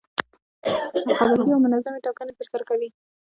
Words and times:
رقابتي 1.09 1.49
او 1.55 1.59
منظمې 1.65 1.99
ټاکنې 2.05 2.31
ترسره 2.39 2.63
کوي. 2.69 2.89